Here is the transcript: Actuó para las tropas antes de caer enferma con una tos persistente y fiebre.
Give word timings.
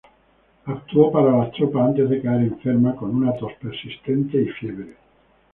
Actuó 0.65 1.11
para 1.11 1.37
las 1.37 1.51
tropas 1.51 1.89
antes 1.89 2.09
de 2.09 2.23
caer 2.23 2.41
enferma 2.41 2.95
con 2.95 3.13
una 3.13 3.35
tos 3.37 3.51
persistente 3.61 4.41
y 4.41 4.45
fiebre. 4.47 4.95